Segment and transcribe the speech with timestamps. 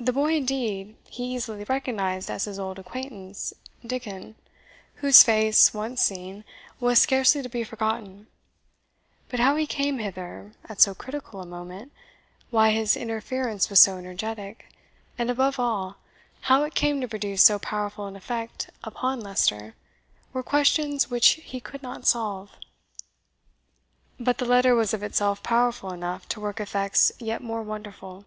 [0.00, 3.52] The boy, indeed, he easily recognized as his old acquaintance
[3.86, 4.34] Dickon,
[4.96, 6.42] whose face, once seen,
[6.80, 8.26] was scarcely to be forgotten;
[9.28, 11.92] but how he came hither at so critical a moment,
[12.50, 14.66] why his interference was so energetic,
[15.16, 15.98] and, above all,
[16.50, 19.76] how it came to produce so powerful an effect upon Leicester,
[20.32, 22.50] were questions which he could not solve.
[24.18, 28.24] But the letter was of itself powerful enough to work effects yet more wonderful.